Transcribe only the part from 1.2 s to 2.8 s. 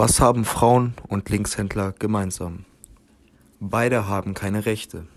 Linkshändler gemeinsam?